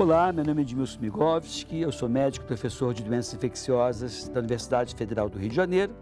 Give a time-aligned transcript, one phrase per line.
[0.00, 4.94] Olá, meu nome é Edmilson Migovski, eu sou médico professor de doenças infecciosas da Universidade
[4.94, 5.92] Federal do Rio de Janeiro.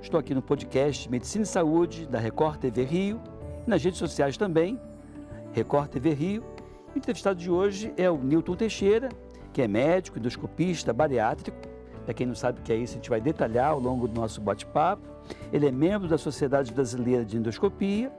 [0.00, 3.20] Estou aqui no podcast Medicina e Saúde da Record TV Rio
[3.66, 4.78] e nas redes sociais também,
[5.52, 6.44] Record TV Rio.
[6.94, 9.08] O entrevistado de hoje é o Newton Teixeira,
[9.52, 11.58] que é médico, endoscopista, bariátrico.
[12.04, 14.14] Para quem não sabe o que é isso, a gente vai detalhar ao longo do
[14.14, 15.02] nosso bate-papo.
[15.52, 18.12] Ele é membro da Sociedade Brasileira de Endoscopia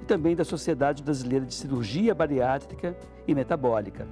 [0.00, 4.06] e também da Sociedade Brasileira de Cirurgia Bariátrica e Metabólica.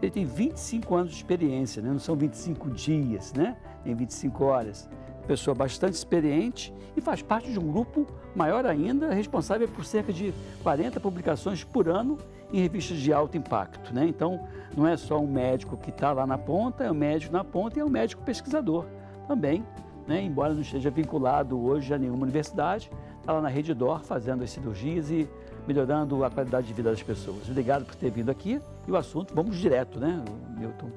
[0.00, 1.90] Ele tem 25 anos de experiência, né?
[1.90, 3.56] não são 25 dias, né?
[3.84, 4.88] nem 25 horas.
[5.26, 10.32] Pessoa bastante experiente e faz parte de um grupo maior ainda, responsável por cerca de
[10.62, 12.18] 40 publicações por ano
[12.52, 13.92] em revistas de alto impacto.
[13.92, 14.06] Né?
[14.06, 14.46] Então,
[14.76, 17.78] não é só um médico que está lá na ponta, é um médico na ponta
[17.78, 18.84] e é um médico pesquisador
[19.26, 19.64] também,
[20.06, 20.22] né?
[20.22, 24.50] embora não esteja vinculado hoje a nenhuma universidade, está lá na Rede DOR fazendo as
[24.50, 25.28] cirurgias e
[25.66, 27.48] melhorando a qualidade de vida das pessoas.
[27.48, 28.60] Obrigado por ter vindo aqui.
[28.86, 30.22] E o assunto, vamos direto, né,
[30.56, 30.90] Milton?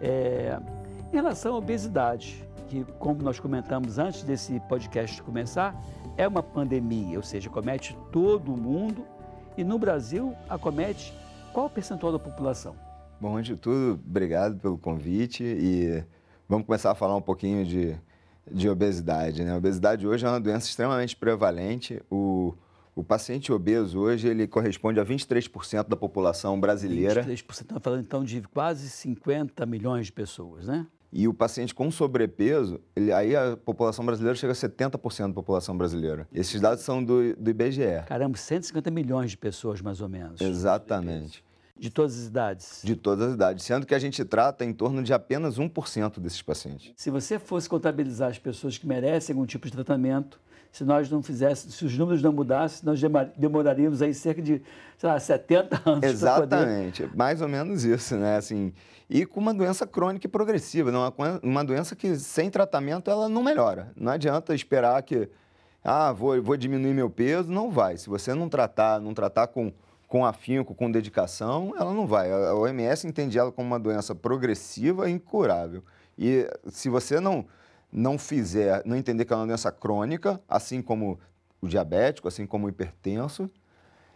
[0.00, 0.58] É,
[1.12, 5.74] em relação à obesidade, que, como nós comentamos antes desse podcast começar,
[6.16, 9.04] é uma pandemia, ou seja, comete todo mundo
[9.56, 11.14] e no Brasil acomete
[11.52, 12.74] qual percentual da população?
[13.20, 16.04] Bom, antes de tudo, obrigado pelo convite e
[16.48, 17.96] vamos começar a falar um pouquinho de,
[18.50, 19.42] de obesidade.
[19.42, 19.52] Né?
[19.52, 22.00] A obesidade hoje é uma doença extremamente prevalente.
[22.10, 22.54] O,
[22.98, 27.22] o paciente obeso hoje ele corresponde a 23% da população brasileira.
[27.22, 30.84] 23%, estamos falando então de quase 50 milhões de pessoas, né?
[31.12, 35.78] E o paciente com sobrepeso, ele, aí a população brasileira chega a 70% da população
[35.78, 36.26] brasileira.
[36.34, 38.02] Esses dados são do, do IBGE.
[38.06, 40.40] Caramba, 150 milhões de pessoas mais ou menos.
[40.40, 41.44] Exatamente.
[41.78, 42.80] De todas as idades?
[42.82, 46.42] De todas as idades, sendo que a gente trata em torno de apenas 1% desses
[46.42, 46.92] pacientes.
[46.96, 50.40] Se você fosse contabilizar as pessoas que merecem algum tipo de tratamento,
[50.70, 53.00] se nós não fizéssemos, se os números não mudassem, nós
[53.36, 54.62] demoraríamos aí cerca de,
[54.96, 57.16] sei lá, 70 anos Exatamente, poder...
[57.16, 58.36] mais ou menos isso, né?
[58.36, 58.72] Assim,
[59.08, 61.12] e com uma doença crônica e progressiva, não,
[61.42, 63.90] uma doença que sem tratamento ela não melhora.
[63.96, 65.28] Não adianta esperar que,
[65.82, 67.96] ah, vou, vou diminuir meu peso, não vai.
[67.96, 69.72] Se você não tratar, não tratar com,
[70.06, 72.30] com afinco, com dedicação, ela não vai.
[72.30, 75.82] A OMS entende ela como uma doença progressiva e incurável.
[76.18, 77.46] E se você não
[77.92, 81.18] não fizer, não entender que é uma doença crônica, assim como
[81.60, 83.50] o diabético, assim como o hipertenso,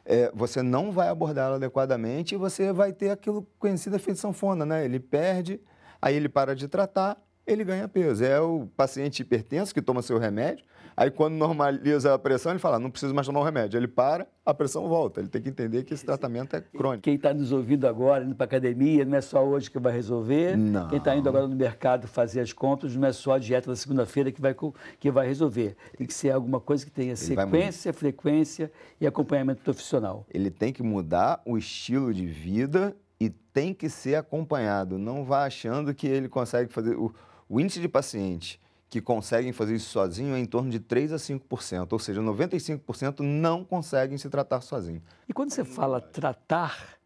[0.04, 4.84] é, você não vai abordá-la adequadamente e você vai ter aquilo conhecido efeito sanfona, né?
[4.84, 5.60] Ele perde,
[6.00, 7.16] aí ele para de tratar,
[7.46, 8.24] ele ganha peso.
[8.24, 10.64] É o paciente hipertenso que toma seu remédio,
[10.96, 13.78] Aí, quando normaliza a pressão, ele fala, não precisa mais tomar o remédio.
[13.78, 15.20] Ele para, a pressão volta.
[15.20, 17.02] Ele tem que entender que esse tratamento é crônico.
[17.02, 20.56] Quem está nos ouvindo agora, indo para academia, não é só hoje que vai resolver.
[20.56, 20.88] Não.
[20.88, 23.76] Quem está indo agora no mercado fazer as compras, não é só a dieta da
[23.76, 24.54] segunda-feira que vai,
[24.98, 25.76] que vai resolver.
[25.96, 28.70] Tem que ser alguma coisa que tenha sequência, frequência
[29.00, 30.26] e acompanhamento profissional.
[30.32, 34.98] Ele tem que mudar o estilo de vida e tem que ser acompanhado.
[34.98, 36.96] Não vá achando que ele consegue fazer...
[36.96, 37.12] O,
[37.48, 38.58] o índice de paciente
[38.92, 43.20] que conseguem fazer isso sozinho é em torno de 3 a 5%, ou seja, 95%
[43.20, 45.02] não conseguem se tratar sozinho.
[45.26, 46.98] E quando você fala tratar,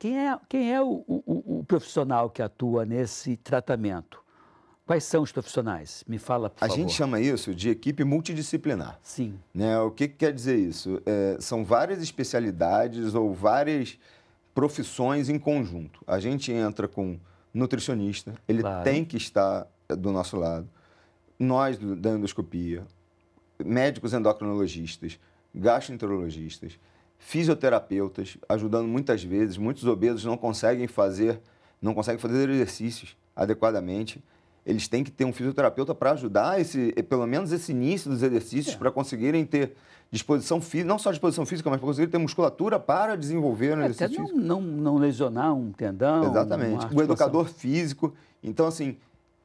[0.00, 4.20] quem é, quem é o, o, o profissional que atua nesse tratamento?
[4.84, 6.02] Quais são os profissionais?
[6.08, 6.74] Me fala, por A favor.
[6.74, 8.98] gente chama isso de equipe multidisciplinar.
[9.00, 9.38] Sim.
[9.54, 9.78] Né?
[9.78, 11.00] O que, que quer dizer isso?
[11.06, 13.96] É, são várias especialidades ou várias
[14.52, 16.02] profissões em conjunto.
[16.04, 17.16] A gente entra com
[17.54, 18.82] nutricionista, ele claro.
[18.82, 20.68] tem que estar do nosso lado
[21.38, 22.86] nós da endoscopia,
[23.64, 25.18] médicos endocrinologistas,
[25.54, 26.78] gastroenterologistas,
[27.18, 31.40] fisioterapeutas, ajudando muitas vezes, muitos obesos não conseguem fazer,
[31.80, 34.22] não conseguem fazer exercícios adequadamente.
[34.64, 38.74] Eles têm que ter um fisioterapeuta para ajudar esse, pelo menos esse início dos exercícios,
[38.74, 38.78] é.
[38.78, 39.74] para conseguirem ter
[40.10, 43.86] disposição física, não só disposição física, mas para conseguir ter musculatura para desenvolver no é,
[43.86, 46.24] exercício até não, não, não, lesionar um tendão.
[46.24, 46.86] Exatamente.
[46.94, 48.14] O educador físico.
[48.42, 48.96] Então, assim,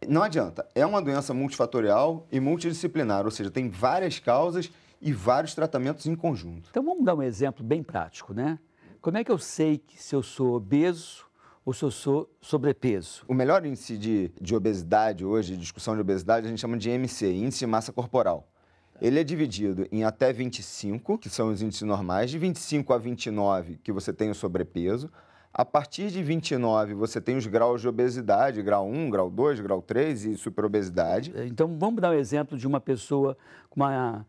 [0.08, 0.68] não adianta.
[0.75, 4.72] É uma doença multifatorial e multidisciplinar, ou seja, tem várias causas
[5.02, 6.69] e vários tratamentos em conjunto.
[6.69, 8.58] Então vamos dar um exemplo bem prático, né?
[9.02, 11.26] Como é que eu sei que se eu sou obeso
[11.66, 13.23] ou se eu sou sobrepeso?
[13.28, 16.90] O melhor índice de, de obesidade hoje, de discussão de obesidade, a gente chama de
[16.90, 18.47] IMC, Índice de Massa Corporal.
[19.02, 23.78] Ele é dividido em até 25, que são os índices normais, de 25 a 29,
[23.84, 25.11] que você tem o sobrepeso,
[25.53, 29.84] a partir de 29, você tem os graus de obesidade, grau 1, grau 2, grau
[29.84, 31.32] 3 e superobesidade.
[31.46, 33.38] Então, vamos dar o um exemplo de uma pessoa
[33.70, 34.26] com uma,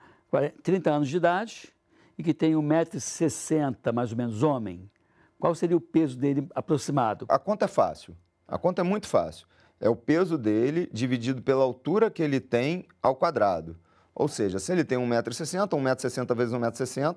[0.62, 1.72] 30 anos de idade
[2.18, 4.90] e que tem 1,60m, mais ou menos, homem.
[5.38, 7.24] Qual seria o peso dele aproximado?
[7.28, 8.14] A conta é fácil.
[8.46, 9.46] A conta é muito fácil.
[9.80, 13.76] É o peso dele dividido pela altura que ele tem ao quadrado.
[14.14, 17.16] Ou seja, se ele tem 1,60m, 1,60m vezes 1,60m,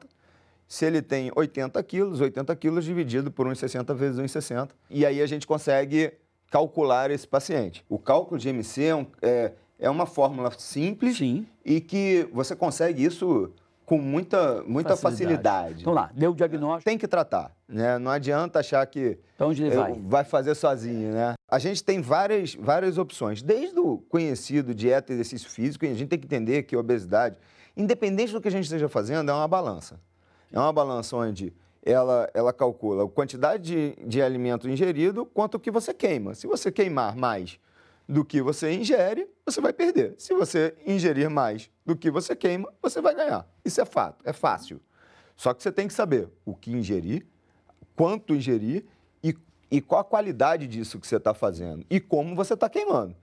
[0.67, 4.69] se ele tem 80 quilos, 80 quilos dividido por 1,60 vezes 1,60.
[4.89, 6.11] E aí a gente consegue
[6.51, 7.85] calcular esse paciente.
[7.89, 11.47] O cálculo de MC é, um, é, é uma fórmula simples Sim.
[11.63, 13.51] e que você consegue isso
[13.85, 15.81] com muita, muita facilidade.
[15.81, 16.83] Então lá, deu o diagnóstico.
[16.83, 17.97] Tem que tratar, né?
[17.97, 19.93] Não adianta achar que Então onde ele vai?
[19.93, 21.35] vai fazer sozinho, né?
[21.49, 23.41] A gente tem várias, várias opções.
[23.41, 26.79] Desde o conhecido dieta e exercício físico, e a gente tem que entender que a
[26.79, 27.37] obesidade,
[27.77, 29.97] independente do que a gente esteja fazendo, é uma balança.
[30.51, 31.53] É uma balança onde
[31.83, 36.35] ela, ela calcula a quantidade de, de alimento ingerido quanto o que você queima.
[36.35, 37.59] Se você queimar mais
[38.07, 40.15] do que você ingere, você vai perder.
[40.17, 43.47] Se você ingerir mais do que você queima, você vai ganhar.
[43.63, 44.79] Isso é fato, é fácil.
[45.35, 47.25] Só que você tem que saber o que ingerir,
[47.95, 48.85] quanto ingerir
[49.23, 49.35] e,
[49.69, 53.15] e qual a qualidade disso que você está fazendo e como você está queimando.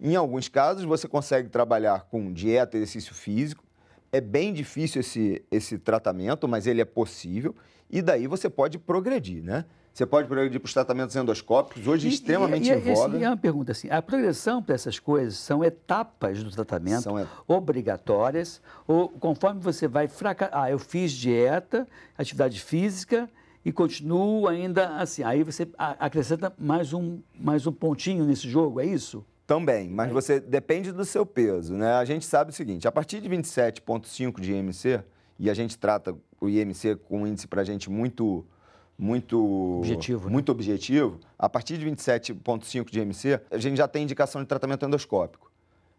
[0.00, 3.64] Em alguns casos, você consegue trabalhar com dieta e exercício físico.
[4.12, 7.54] É bem difícil esse, esse tratamento, mas ele é possível.
[7.90, 9.64] E daí você pode progredir, né?
[9.92, 13.18] Você pode progredir para os tratamentos endoscópicos, hoje E- extremamente e, e, em voga.
[13.18, 17.18] E é uma pergunta assim: a progressão para essas coisas são etapas do tratamento São
[17.18, 20.56] et- obrigatórias, ou conforme você vai fracassar.
[20.62, 23.28] Ah, eu fiz dieta, atividade física
[23.64, 25.22] e continuo ainda assim.
[25.24, 29.24] Aí você acrescenta mais um, mais um pontinho nesse jogo, é isso?
[29.48, 31.94] Também, mas você depende do seu peso, né?
[31.94, 35.02] A gente sabe o seguinte, a partir de 27,5 de IMC,
[35.38, 38.44] e a gente trata o IMC com um índice para a gente muito,
[38.98, 39.78] muito...
[39.78, 40.32] Objetivo, né?
[40.34, 41.18] Muito objetivo.
[41.38, 45.50] A partir de 27,5 de IMC, a gente já tem indicação de tratamento endoscópico,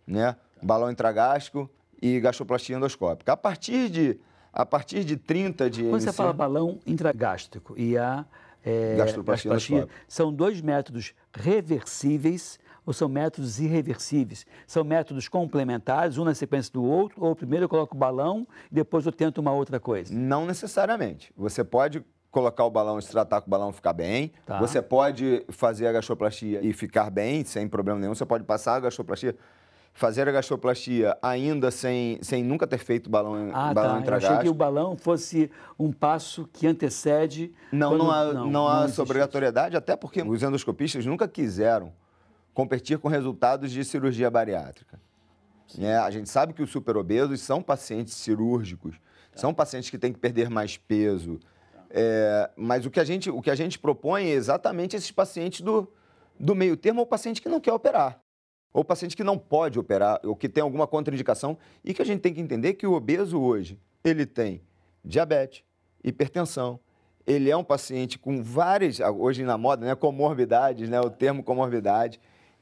[0.06, 0.36] né?
[0.62, 1.68] Balão intragástrico
[2.00, 3.34] e gastroplastia endoscópica.
[3.34, 4.20] A partir de,
[4.54, 6.06] a partir de 30 de Quando IMC...
[6.06, 8.28] você fala balão intragástrico e a
[8.64, 9.92] é, Gastroplastia endoscópica.
[10.08, 12.60] são dois métodos reversíveis
[12.90, 14.48] ou são métodos irreversíveis?
[14.66, 18.74] São métodos complementares, um na sequência do outro, ou primeiro eu coloco o balão e
[18.74, 20.12] depois eu tento uma outra coisa?
[20.12, 21.32] Não necessariamente.
[21.38, 24.32] Você pode colocar o balão e se tratar com o balão ficar bem.
[24.44, 24.58] Tá.
[24.60, 28.16] Você pode fazer a gastroplastia e ficar bem, sem problema nenhum.
[28.16, 29.36] Você pode passar a gastroplastia,
[29.94, 34.14] fazer a gastroplastia ainda sem, sem nunca ter feito balão, Ah, balão tá.
[34.14, 37.54] Eu achei que o balão fosse um passo que antecede.
[37.72, 41.92] Não, quando- não há, não, há existe essa obrigatoriedade, até porque os endoscopistas nunca quiseram
[42.60, 45.00] competir com resultados de cirurgia bariátrica.
[45.78, 45.98] Né?
[45.98, 49.00] A gente sabe que os superobesos são pacientes cirúrgicos,
[49.34, 51.40] são pacientes que têm que perder mais peso.
[51.90, 55.62] É, mas o que, a gente, o que a gente propõe é exatamente esses pacientes
[55.62, 55.90] do,
[56.38, 58.20] do meio termo, ou paciente que não quer operar,
[58.74, 62.20] ou paciente que não pode operar, ou que tem alguma contraindicação, e que a gente
[62.20, 64.62] tem que entender que o obeso hoje, ele tem
[65.02, 65.64] diabetes,
[66.04, 66.78] hipertensão,
[67.26, 72.20] ele é um paciente com várias, hoje na moda, né, comorbidades, né, o termo comorbidade,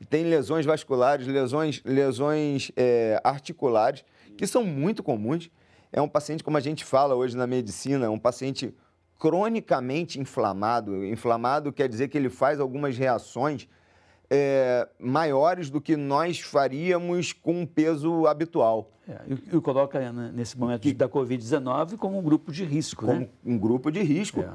[0.10, 4.04] tem lesões vasculares, lesões, lesões é, articulares,
[4.38, 5.50] que são muito comuns.
[5.92, 8.74] É um paciente, como a gente fala hoje na medicina, um paciente
[9.18, 11.04] cronicamente inflamado.
[11.06, 13.68] Inflamado quer dizer que ele faz algumas reações
[14.30, 19.22] é, maiores do que nós faríamos com um peso habitual, É,
[19.56, 23.30] e, coloca né, nesse momento de- da Covid-19 como um grupo de risco, como né?
[23.46, 24.42] um grupo de risco.
[24.42, 24.50] É.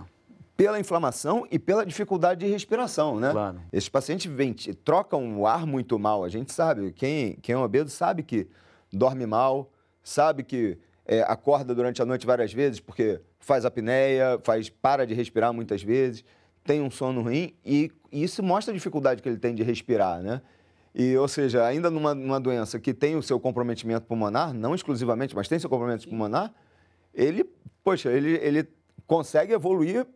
[0.63, 3.33] pela inflamação e pela dificuldade de respiração, né?
[3.33, 3.61] Claro.
[3.73, 6.23] Esses pacientes venti- trocam o ar muito mal.
[6.23, 8.47] A gente sabe, quem, quem é obeso sabe que
[8.93, 9.73] dorme mal,
[10.05, 15.15] sabe que é, acorda durante a noite várias vezes porque faz apneia, faz, para de
[15.15, 16.25] respirar muitas vezes,
[16.63, 20.23] tem um sono ruim e, e isso mostra a dificuldade que ele tem de respirar,
[20.23, 20.41] né?
[20.95, 25.35] E, ou seja, ainda numa, numa doença que tem o seu comprometimento pulmonar, não exclusivamente,
[25.35, 26.55] mas tem seu comprometimento pulmonar,
[27.13, 27.51] ele,
[27.83, 28.69] poxa, ele, ele
[29.09, 30.07] consegue evoluir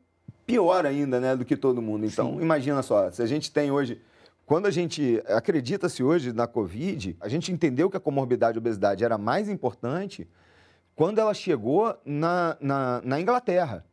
[0.47, 2.07] pior ainda, né, do que todo mundo.
[2.07, 4.01] Então, imagina só, se a gente tem hoje,
[4.47, 8.61] quando a gente acredita-se hoje na Covid, a gente entendeu que a comorbidade e a
[8.61, 10.29] obesidade era mais importante
[10.95, 13.85] quando ela chegou na, na, na Inglaterra,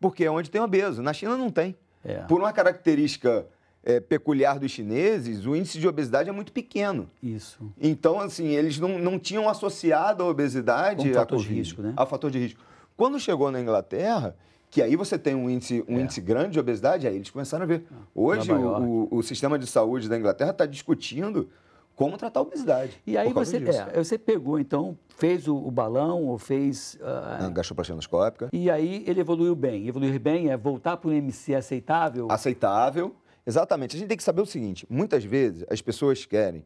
[0.00, 1.00] porque é onde tem obeso.
[1.02, 1.76] Na China não tem.
[2.04, 2.18] É.
[2.22, 3.46] Por uma característica
[3.84, 7.08] eh, peculiar dos chineses, o índice de obesidade é muito pequeno.
[7.22, 7.72] Isso.
[7.80, 11.82] Então, assim, eles não, não tinham associado a obesidade Como a fator de Covid, risco,
[11.82, 11.94] né?
[11.96, 12.60] a fator de risco.
[12.96, 14.36] Quando chegou na Inglaterra,
[14.72, 16.00] que aí você tem um índice, um É.
[16.00, 17.84] índice grande de obesidade, aí eles começaram a ver.
[18.14, 21.50] Hoje, Nova o, o, o sistema de saúde da Inglaterra está discutindo
[21.94, 22.98] como tratar a obesidade.
[23.06, 26.98] E aí você, é, você pegou, então, fez o, o balão ou fez.
[27.02, 28.48] ah, A gastroplastia endoscópica.
[28.50, 29.86] E aí ele evoluiu bem.
[29.86, 32.28] Evoluir bem é voltar para um MC aceitável.
[32.30, 33.14] aceitável.
[33.46, 33.94] Exatamente.
[33.94, 36.64] A gente tem que saber o seguinte: muitas vezes as pessoas querem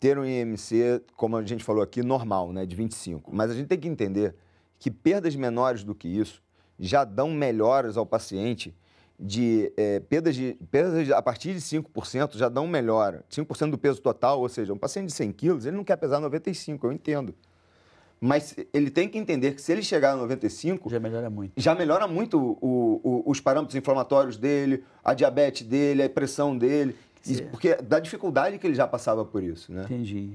[0.00, 3.30] ter um IMC, como a gente falou aqui, normal, né, de 25.
[3.32, 4.34] Mas a gente tem que entender
[4.80, 6.42] que perdas menores do que isso
[6.80, 8.74] já dão melhoras ao paciente
[9.22, 13.22] de eh, perdas, de perdas de- a partir de 5% já dão melhora.
[13.30, 16.18] 5% do peso total, ou seja, um paciente de 100 quilos, ele não quer pesar
[16.20, 17.34] 95, eu entendo.
[18.18, 21.52] Mas ele tem que entender que se ele chegar a 95, Já melhora muito.
[21.56, 26.94] já melhora muito o- o- os parâmetros inflamatórios dele, a diabetes dele, a pressão dele,
[27.22, 29.84] dizer- porque da dificuldade que ele já passava por isso, né?
[29.84, 30.32] Entendi.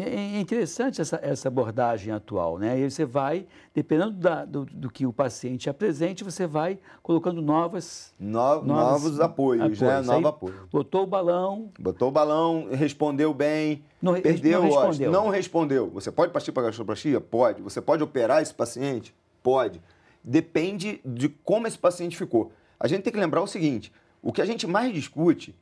[0.00, 2.78] É é interessante essa, essa abordagem atual, né?
[2.78, 8.12] E você vai, dependendo da- do, do que o paciente apresente, você vai colocando novas,
[8.18, 8.30] No-
[8.62, 9.88] novos novos apoios, né?
[9.88, 10.06] apoios.
[10.06, 10.68] Novo Aí apoio.
[10.70, 15.10] botou o balão, Botou o balão, respondeu bem, Não perdeu, não respondeu.
[15.12, 15.90] não respondeu.
[15.90, 17.20] Você pode partir para gastroplastia?
[17.20, 17.60] Pode.
[17.62, 19.14] Você pode operar esse paciente?
[19.42, 19.80] Pode.
[20.22, 22.52] Depende de como esse paciente ficou.
[22.78, 25.54] A gente tem que lembrar o seguinte: o que a gente mais discute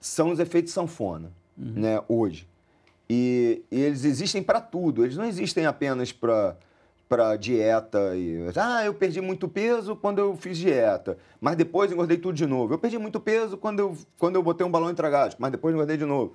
[0.00, 1.72] são os efeitos sanfona, Uhum.
[1.76, 2.46] né, hoje.
[3.14, 6.56] E, e eles existem para tudo, eles não existem apenas para
[7.06, 12.16] para dieta e ah, eu perdi muito peso quando eu fiz dieta, mas depois engordei
[12.16, 12.72] tudo de novo.
[12.72, 15.98] Eu perdi muito peso quando eu, quando eu botei um balão intragástrico, mas depois engordei
[15.98, 16.34] de novo.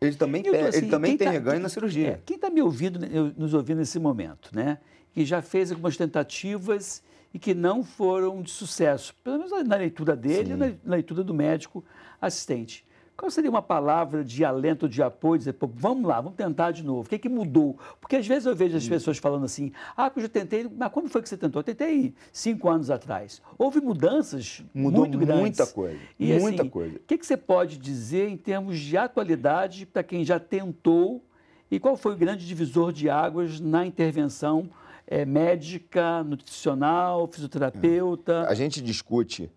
[0.00, 2.08] Ele também, tô assim, ele também tem tá- reganho quem- na cirurgia.
[2.08, 4.78] É, quem está me ouvindo, né, nos ouvindo nesse momento, né?
[5.12, 7.02] Que já fez algumas tentativas
[7.34, 10.78] e que não foram de sucesso, pelo menos na leitura dele, Sim.
[10.84, 11.84] na leitura do médico
[12.20, 12.84] assistente.
[13.20, 16.82] Qual seria uma palavra de alento, de apoio, dizer, Pô, vamos lá, vamos tentar de
[16.82, 17.02] novo.
[17.02, 17.78] O que, que mudou?
[18.00, 18.78] Porque às vezes eu vejo Hum.
[18.78, 21.60] as pessoas falando assim, ah, eu já tentei, mas quando foi que você tentou?
[21.60, 23.42] Eu tentei cinco anos atrás.
[23.58, 25.38] Houve mudanças Mudou muito grandes.
[25.42, 26.96] muita coisa, E, muita assim, coisa.
[26.96, 31.22] O que, que você pode dizer em termos de atualidade para quem já tentou
[31.70, 34.70] e qual foi o grande divisor de águas na intervenção
[35.06, 38.48] eh, médica, nutricional, fisioterapeuta?
[38.48, 39.50] A gente discute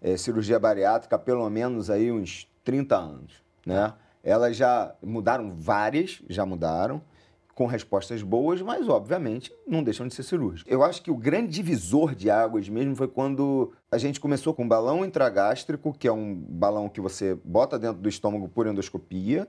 [0.00, 3.32] eh, cirurgia bariátrica há pelo menos aí uns 30 anos,
[3.66, 3.94] né?
[4.22, 7.02] Elas já mudaram várias, já mudaram,
[7.52, 10.72] com respostas boas, mas obviamente não deixam de ser cirúrgicas.
[10.72, 14.62] Eu acho que o grande divisor de águas mesmo foi quando a gente começou com
[14.62, 19.48] um balão intragástrico, que é um balão que você bota dentro do estômago por endoscopia,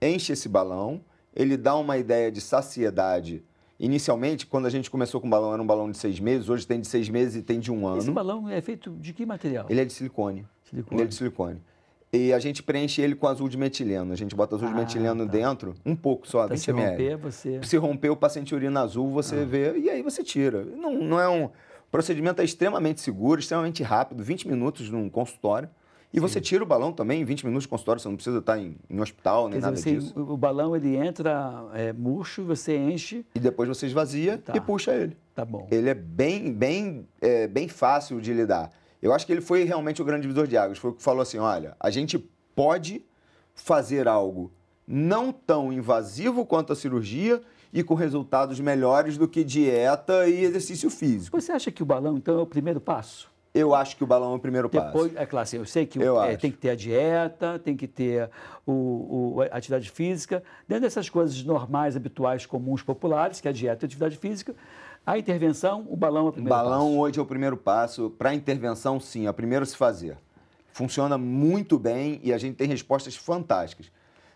[0.00, 1.02] enche esse balão,
[1.34, 3.44] ele dá uma ideia de saciedade.
[3.78, 6.66] Inicialmente, quando a gente começou com o balão, era um balão de seis meses, hoje
[6.66, 7.98] tem de seis meses e tem de um ano.
[7.98, 9.66] Esse balão é feito de que material?
[9.68, 10.46] Ele é de silicone.
[10.64, 10.96] Silicone.
[10.96, 11.60] Ele é de silicone.
[12.16, 14.12] E a gente preenche ele com azul de metileno.
[14.12, 15.32] A gente bota azul de Ah, metileno tá.
[15.32, 16.90] dentro, um pouco só, Para 20 se ml.
[16.90, 17.60] romper, você...
[17.62, 19.44] Se romper, o paciente urina azul, você Ah.
[19.44, 20.64] vê, e aí você tira.
[20.64, 21.44] Não, não é um.
[21.44, 21.50] O
[21.90, 25.68] procedimento é extremamente seguro, extremamente rápido, 20 minutos num consultório.
[26.12, 28.58] E você tira o balão também em 20 minutos de consultório, você não precisa estar
[28.58, 30.14] em, em hospital, nem dizer, nada você- disso.
[30.18, 34.54] o o balão ele entra é, murcho, você enche, E depois você esvazia Tá.
[34.56, 35.16] e puxa ele.
[35.34, 35.66] tá bom.
[35.70, 38.70] Ele é bem, bem, é, bem fácil de lidar.
[39.02, 40.78] Eu acho que ele foi realmente o grande divisor de águas.
[40.78, 42.18] Foi o que falou assim: olha, a gente
[42.54, 43.04] pode
[43.54, 44.50] fazer algo
[44.86, 50.88] não tão invasivo quanto a cirurgia e com resultados melhores do que dieta e exercício
[50.90, 51.38] físico.
[51.40, 53.30] Você acha que o balão, então, é o primeiro passo?
[53.52, 54.86] Eu acho que o balão é o primeiro passo.
[54.86, 57.74] Depois, é claro, assim, eu sei que Eu é, tem que ter a dieta, tem
[57.74, 58.28] que ter
[58.66, 60.42] o, o- a atividade física.
[60.68, 64.54] Dentro dessas coisas normais, habituais, comuns, populares, que é a dieta e a atividade física,
[65.06, 66.98] a intervenção, o balão é o O primeiro balão passo.
[66.98, 68.10] hoje é o primeiro passo.
[68.18, 70.18] Para intervenção, sim, é o primeiro a se fazer.
[70.72, 73.90] Funciona muito bem e a gente tem respostas fantásticas.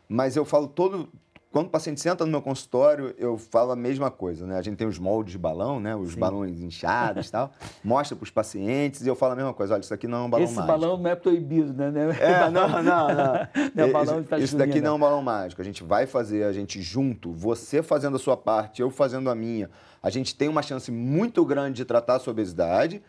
[0.08, 1.08] Mas eu falo todo.
[1.52, 4.56] Quando o paciente senta no meu consultório, eu falo a mesma coisa, né?
[4.56, 5.96] A gente tem os moldes de balão, né?
[5.96, 6.20] Os Sim.
[6.20, 7.50] balões inchados e tal.
[7.82, 9.74] Mostra para os pacientes e eu falo a mesma coisa.
[9.74, 10.78] Olha, isso aqui não é um balão Esse mágico.
[10.78, 11.90] balão não é proibido, né?
[11.90, 13.32] Não É, balão- não, não, não.
[13.74, 15.60] Não é balão isso, isso daqui não é um balão mágico.
[15.60, 19.34] A gente vai fazer, a gente junto, você fazendo a sua parte, eu fazendo a
[19.34, 19.68] minha.
[20.00, 23.02] A gente tem uma chance muito grande de tratar a sua obesidade.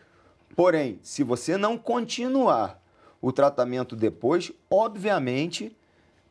[0.56, 2.82] Porém, se você não continuar
[3.20, 5.76] o tratamento depois, obviamente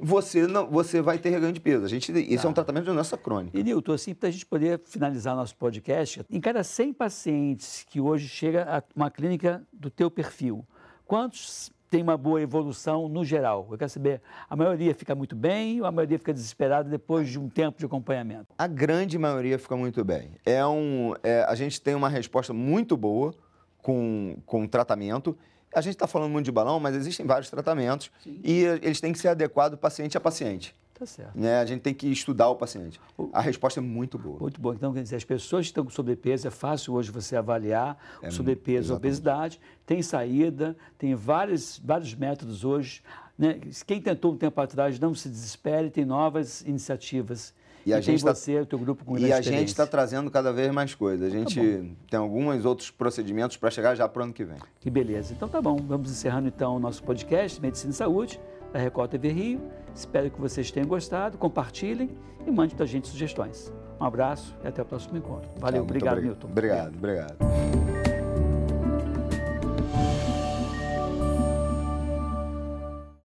[0.01, 1.85] você não, você vai ter reganho de peso.
[1.85, 2.47] A gente, esse Tá.
[2.47, 3.57] é um tratamento de doença crônica.
[3.57, 8.01] E, Nilton, assim, para a gente poder finalizar nosso podcast, em cada 100 pacientes que
[8.01, 10.65] hoje chega a uma clínica do teu perfil,
[11.05, 13.67] quantos tem uma boa evolução no geral?
[13.69, 17.37] Eu quero saber, a maioria fica muito bem ou a maioria fica desesperada depois de
[17.37, 18.47] um tempo de acompanhamento?
[18.57, 20.31] A grande maioria fica muito bem.
[20.45, 23.33] É um, é, a gente tem uma resposta muito boa
[23.81, 25.37] com, com tratamento.
[25.73, 28.39] A gente está falando muito de balão, mas existem vários tratamentos Sim.
[28.43, 30.75] e eles têm que ser adequados paciente a paciente.
[30.93, 31.31] Tá certo.
[31.35, 31.57] Né?
[31.59, 33.01] A gente tem que estudar o paciente.
[33.33, 34.37] A resposta é muito boa.
[34.39, 34.71] Muito bom.
[34.71, 38.27] Então, quer dizer, as pessoas que estão com sobrepeso, é fácil hoje você avaliar É,
[38.27, 39.07] o sobrepeso, exatamente.
[39.07, 43.01] obesidade, tem saída, tem vários, vários métodos hoje.
[43.35, 43.59] Né?
[43.87, 47.51] Quem tentou um tempo atrás, não se desespere, tem novas iniciativas.
[47.85, 50.71] E a gente tá- você, teu grupo com E a gente está trazendo cada vez
[50.71, 51.25] mais coisas.
[51.27, 54.57] A gente Tá tem alguns outros procedimentos para chegar já para o ano que vem.
[54.79, 55.33] Que beleza.
[55.33, 58.39] Então tá bom, vamos encerrando então o nosso podcast Medicina e Saúde,
[58.71, 59.61] da Record TV Rio.
[59.95, 62.09] Espero que vocês tenham gostado, compartilhem
[62.45, 63.71] e mande para a gente sugestões.
[63.99, 65.49] Um abraço e até o próximo encontro.
[65.57, 66.47] Valeu, Tá, muito obrigado, obri- Milton.
[66.47, 67.90] Obrigado, obrigado.